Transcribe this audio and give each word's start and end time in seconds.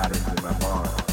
Patterns 0.00 0.28
in 0.28 0.42
my 0.42 0.58
mind. 0.60 1.09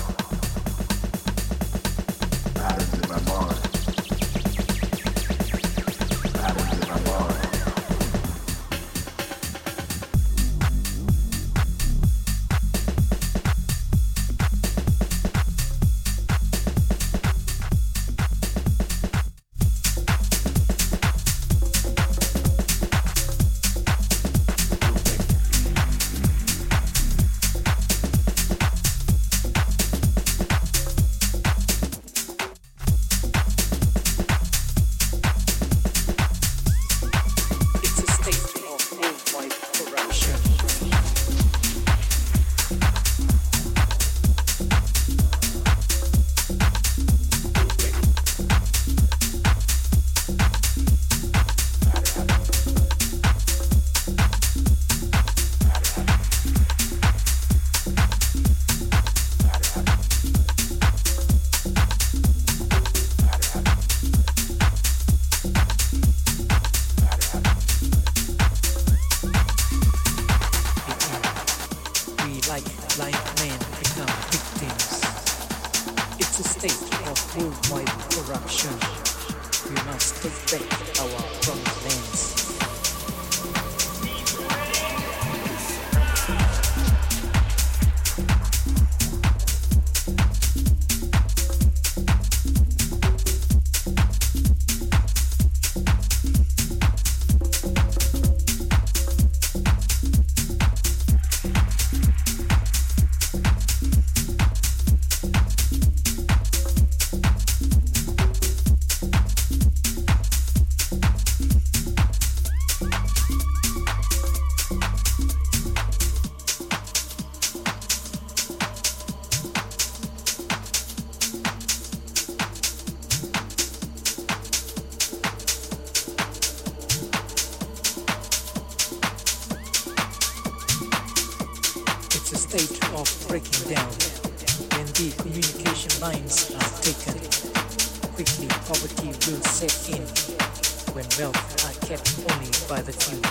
By 142.68 142.82
the 142.82 142.92
few. 142.92 143.27